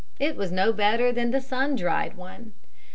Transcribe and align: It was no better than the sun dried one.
It 0.19 0.35
was 0.35 0.51
no 0.51 0.73
better 0.73 1.11
than 1.11 1.29
the 1.29 1.39
sun 1.39 1.75
dried 1.75 2.17
one. 2.17 2.53